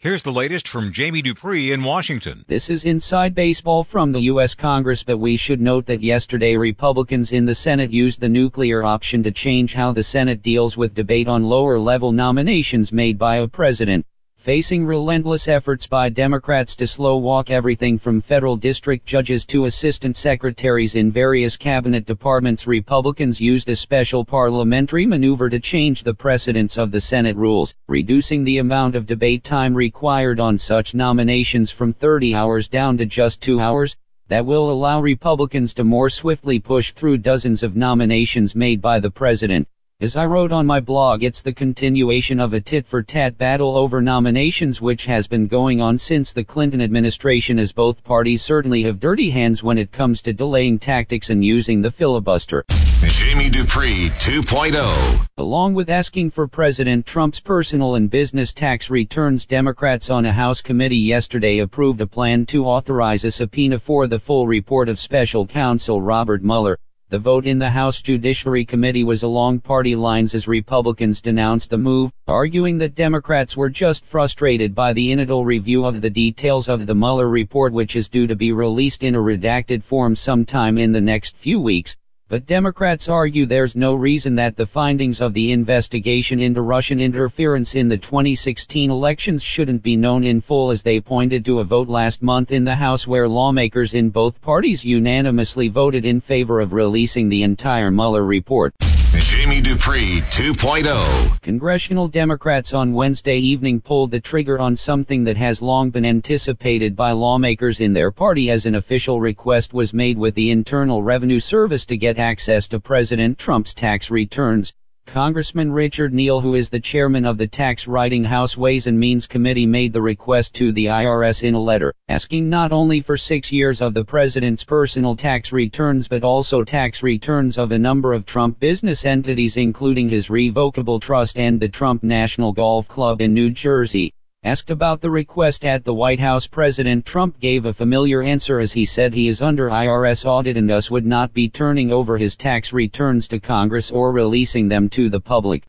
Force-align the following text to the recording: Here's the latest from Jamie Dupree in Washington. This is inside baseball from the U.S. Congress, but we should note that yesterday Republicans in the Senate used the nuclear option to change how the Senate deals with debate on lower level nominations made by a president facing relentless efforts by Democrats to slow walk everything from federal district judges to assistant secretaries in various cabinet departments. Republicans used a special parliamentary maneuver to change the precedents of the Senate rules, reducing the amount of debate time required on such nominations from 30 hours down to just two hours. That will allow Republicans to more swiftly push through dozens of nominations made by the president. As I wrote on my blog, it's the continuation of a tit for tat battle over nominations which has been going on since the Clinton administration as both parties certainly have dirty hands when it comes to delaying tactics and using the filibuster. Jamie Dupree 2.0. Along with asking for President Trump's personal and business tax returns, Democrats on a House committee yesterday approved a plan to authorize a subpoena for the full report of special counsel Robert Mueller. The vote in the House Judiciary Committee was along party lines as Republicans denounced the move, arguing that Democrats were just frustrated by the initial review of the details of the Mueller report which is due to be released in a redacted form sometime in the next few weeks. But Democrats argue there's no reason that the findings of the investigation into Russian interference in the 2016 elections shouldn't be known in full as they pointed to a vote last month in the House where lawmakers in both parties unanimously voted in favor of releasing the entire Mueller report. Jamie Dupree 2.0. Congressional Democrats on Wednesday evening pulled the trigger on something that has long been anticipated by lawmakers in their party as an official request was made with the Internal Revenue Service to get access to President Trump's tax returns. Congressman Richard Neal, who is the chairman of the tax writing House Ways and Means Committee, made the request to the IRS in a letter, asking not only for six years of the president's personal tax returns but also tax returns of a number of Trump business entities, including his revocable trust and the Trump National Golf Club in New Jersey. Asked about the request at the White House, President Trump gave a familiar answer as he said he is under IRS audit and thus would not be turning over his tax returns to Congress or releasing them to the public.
Here's 0.00 0.22
the 0.22 0.30
latest 0.30 0.68
from 0.68 0.92
Jamie 0.92 1.22
Dupree 1.22 1.72
in 1.72 1.82
Washington. 1.82 2.44
This 2.46 2.70
is 2.70 2.84
inside 2.84 3.34
baseball 3.34 3.82
from 3.82 4.12
the 4.12 4.20
U.S. 4.30 4.54
Congress, 4.54 5.02
but 5.02 5.18
we 5.18 5.36
should 5.36 5.60
note 5.60 5.86
that 5.86 6.04
yesterday 6.04 6.56
Republicans 6.56 7.32
in 7.32 7.46
the 7.46 7.54
Senate 7.56 7.90
used 7.90 8.20
the 8.20 8.28
nuclear 8.28 8.84
option 8.84 9.24
to 9.24 9.32
change 9.32 9.74
how 9.74 9.90
the 9.90 10.04
Senate 10.04 10.40
deals 10.40 10.76
with 10.76 10.94
debate 10.94 11.26
on 11.26 11.42
lower 11.42 11.80
level 11.80 12.12
nominations 12.12 12.92
made 12.92 13.18
by 13.18 13.38
a 13.38 13.48
president 13.48 14.06
facing 14.48 14.86
relentless 14.86 15.46
efforts 15.46 15.86
by 15.88 16.08
Democrats 16.08 16.76
to 16.76 16.86
slow 16.86 17.18
walk 17.18 17.50
everything 17.50 17.98
from 17.98 18.22
federal 18.22 18.56
district 18.56 19.04
judges 19.04 19.44
to 19.44 19.66
assistant 19.66 20.16
secretaries 20.16 20.94
in 20.94 21.10
various 21.10 21.58
cabinet 21.58 22.06
departments. 22.06 22.66
Republicans 22.66 23.42
used 23.42 23.68
a 23.68 23.76
special 23.76 24.24
parliamentary 24.24 25.04
maneuver 25.04 25.50
to 25.50 25.60
change 25.60 26.02
the 26.02 26.14
precedents 26.14 26.78
of 26.78 26.90
the 26.90 27.00
Senate 27.00 27.36
rules, 27.36 27.74
reducing 27.88 28.44
the 28.44 28.56
amount 28.56 28.94
of 28.94 29.04
debate 29.04 29.44
time 29.44 29.74
required 29.74 30.40
on 30.40 30.56
such 30.56 30.94
nominations 30.94 31.70
from 31.70 31.92
30 31.92 32.34
hours 32.34 32.68
down 32.68 32.96
to 32.96 33.04
just 33.04 33.42
two 33.42 33.60
hours. 33.60 33.96
That 34.28 34.46
will 34.46 34.70
allow 34.70 35.02
Republicans 35.02 35.74
to 35.74 35.84
more 35.84 36.08
swiftly 36.08 36.58
push 36.58 36.92
through 36.92 37.18
dozens 37.18 37.62
of 37.62 37.76
nominations 37.76 38.54
made 38.54 38.80
by 38.80 39.00
the 39.00 39.10
president. 39.10 39.68
As 40.00 40.14
I 40.14 40.26
wrote 40.26 40.52
on 40.52 40.64
my 40.64 40.78
blog, 40.78 41.24
it's 41.24 41.42
the 41.42 41.52
continuation 41.52 42.38
of 42.38 42.54
a 42.54 42.60
tit 42.60 42.86
for 42.86 43.02
tat 43.02 43.36
battle 43.36 43.76
over 43.76 44.00
nominations 44.00 44.80
which 44.80 45.06
has 45.06 45.26
been 45.26 45.48
going 45.48 45.80
on 45.80 45.98
since 45.98 46.32
the 46.32 46.44
Clinton 46.44 46.80
administration 46.80 47.58
as 47.58 47.72
both 47.72 48.04
parties 48.04 48.40
certainly 48.40 48.84
have 48.84 49.00
dirty 49.00 49.30
hands 49.30 49.60
when 49.60 49.76
it 49.76 49.90
comes 49.90 50.22
to 50.22 50.32
delaying 50.32 50.78
tactics 50.78 51.30
and 51.30 51.44
using 51.44 51.82
the 51.82 51.90
filibuster. 51.90 52.64
Jamie 53.08 53.50
Dupree 53.50 54.10
2.0. 54.20 55.26
Along 55.36 55.74
with 55.74 55.90
asking 55.90 56.30
for 56.30 56.46
President 56.46 57.04
Trump's 57.04 57.40
personal 57.40 57.96
and 57.96 58.08
business 58.08 58.52
tax 58.52 58.90
returns, 58.90 59.46
Democrats 59.46 60.10
on 60.10 60.26
a 60.26 60.32
House 60.32 60.62
committee 60.62 60.98
yesterday 60.98 61.58
approved 61.58 62.00
a 62.00 62.06
plan 62.06 62.46
to 62.46 62.66
authorize 62.66 63.24
a 63.24 63.32
subpoena 63.32 63.80
for 63.80 64.06
the 64.06 64.20
full 64.20 64.46
report 64.46 64.88
of 64.88 64.96
special 64.96 65.44
counsel 65.44 66.00
Robert 66.00 66.44
Mueller. 66.44 66.78
The 67.10 67.18
vote 67.18 67.46
in 67.46 67.58
the 67.58 67.70
House 67.70 68.02
Judiciary 68.02 68.66
Committee 68.66 69.02
was 69.02 69.22
along 69.22 69.60
party 69.60 69.96
lines 69.96 70.34
as 70.34 70.46
Republicans 70.46 71.22
denounced 71.22 71.70
the 71.70 71.78
move, 71.78 72.12
arguing 72.26 72.76
that 72.78 72.94
Democrats 72.94 73.56
were 73.56 73.70
just 73.70 74.04
frustrated 74.04 74.74
by 74.74 74.92
the 74.92 75.10
initial 75.12 75.42
review 75.42 75.86
of 75.86 76.02
the 76.02 76.10
details 76.10 76.68
of 76.68 76.86
the 76.86 76.94
Mueller 76.94 77.26
report 77.26 77.72
which 77.72 77.96
is 77.96 78.10
due 78.10 78.26
to 78.26 78.36
be 78.36 78.52
released 78.52 79.02
in 79.04 79.14
a 79.14 79.18
redacted 79.18 79.82
form 79.82 80.14
sometime 80.14 80.76
in 80.76 80.92
the 80.92 81.00
next 81.00 81.38
few 81.38 81.58
weeks. 81.58 81.96
But 82.30 82.44
Democrats 82.44 83.08
argue 83.08 83.46
there's 83.46 83.74
no 83.74 83.94
reason 83.94 84.34
that 84.34 84.54
the 84.54 84.66
findings 84.66 85.22
of 85.22 85.32
the 85.32 85.50
investigation 85.50 86.40
into 86.40 86.60
Russian 86.60 87.00
interference 87.00 87.74
in 87.74 87.88
the 87.88 87.96
2016 87.96 88.90
elections 88.90 89.42
shouldn't 89.42 89.82
be 89.82 89.96
known 89.96 90.24
in 90.24 90.42
full 90.42 90.70
as 90.70 90.82
they 90.82 91.00
pointed 91.00 91.46
to 91.46 91.60
a 91.60 91.64
vote 91.64 91.88
last 91.88 92.22
month 92.22 92.52
in 92.52 92.64
the 92.64 92.74
House 92.74 93.08
where 93.08 93.26
lawmakers 93.26 93.94
in 93.94 94.10
both 94.10 94.42
parties 94.42 94.84
unanimously 94.84 95.68
voted 95.68 96.04
in 96.04 96.20
favor 96.20 96.60
of 96.60 96.74
releasing 96.74 97.30
the 97.30 97.44
entire 97.44 97.90
Mueller 97.90 98.26
report. 98.26 98.74
Jamie 99.20 99.60
Dupree 99.60 100.20
2.0. 100.20 101.40
Congressional 101.42 102.08
Democrats 102.08 102.72
on 102.72 102.92
Wednesday 102.92 103.38
evening 103.38 103.80
pulled 103.80 104.10
the 104.10 104.20
trigger 104.20 104.58
on 104.58 104.76
something 104.76 105.24
that 105.24 105.36
has 105.36 105.60
long 105.60 105.90
been 105.90 106.04
anticipated 106.04 106.94
by 106.94 107.12
lawmakers 107.12 107.80
in 107.80 107.92
their 107.92 108.10
party 108.10 108.50
as 108.50 108.66
an 108.66 108.74
official 108.74 109.20
request 109.20 109.74
was 109.74 109.92
made 109.92 110.18
with 110.18 110.34
the 110.34 110.50
Internal 110.50 111.02
Revenue 111.02 111.40
Service 111.40 111.86
to 111.86 111.96
get 111.96 112.18
access 112.18 112.68
to 112.68 112.80
President 112.80 113.38
Trump's 113.38 113.74
tax 113.74 114.10
returns. 114.10 114.72
Congressman 115.12 115.72
Richard 115.72 116.12
Neal, 116.12 116.42
who 116.42 116.54
is 116.54 116.68
the 116.68 116.80
chairman 116.80 117.24
of 117.24 117.38
the 117.38 117.46
tax 117.46 117.88
writing 117.88 118.24
House 118.24 118.58
Ways 118.58 118.86
and 118.86 119.00
Means 119.00 119.26
Committee, 119.26 119.64
made 119.64 119.94
the 119.94 120.02
request 120.02 120.56
to 120.56 120.70
the 120.70 120.86
IRS 120.86 121.42
in 121.42 121.54
a 121.54 121.60
letter, 121.60 121.94
asking 122.10 122.50
not 122.50 122.72
only 122.72 123.00
for 123.00 123.16
six 123.16 123.50
years 123.50 123.80
of 123.80 123.94
the 123.94 124.04
president's 124.04 124.64
personal 124.64 125.16
tax 125.16 125.50
returns 125.50 126.08
but 126.08 126.24
also 126.24 126.62
tax 126.62 127.02
returns 127.02 127.56
of 127.56 127.72
a 127.72 127.78
number 127.78 128.12
of 128.12 128.26
Trump 128.26 128.60
business 128.60 129.06
entities, 129.06 129.56
including 129.56 130.10
his 130.10 130.28
revocable 130.28 131.00
trust 131.00 131.38
and 131.38 131.58
the 131.58 131.70
Trump 131.70 132.02
National 132.02 132.52
Golf 132.52 132.86
Club 132.86 133.22
in 133.22 133.32
New 133.32 133.48
Jersey. 133.48 134.12
Asked 134.44 134.70
about 134.70 135.00
the 135.00 135.10
request 135.10 135.64
at 135.64 135.84
the 135.84 135.92
White 135.92 136.20
House, 136.20 136.46
President 136.46 137.04
Trump 137.04 137.40
gave 137.40 137.66
a 137.66 137.72
familiar 137.72 138.22
answer 138.22 138.60
as 138.60 138.72
he 138.72 138.84
said 138.84 139.12
he 139.12 139.26
is 139.26 139.42
under 139.42 139.68
IRS 139.68 140.24
audit 140.24 140.56
and 140.56 140.70
thus 140.70 140.92
would 140.92 141.04
not 141.04 141.34
be 141.34 141.48
turning 141.48 141.92
over 141.92 142.16
his 142.16 142.36
tax 142.36 142.72
returns 142.72 143.26
to 143.28 143.40
Congress 143.40 143.90
or 143.90 144.12
releasing 144.12 144.68
them 144.68 144.90
to 144.90 145.08
the 145.08 145.18
public. 145.18 145.64